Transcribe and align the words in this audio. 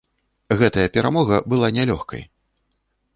Гэтая 0.61 0.85
перамога 0.95 1.35
была 1.53 1.69
нялёгкай. 1.79 2.21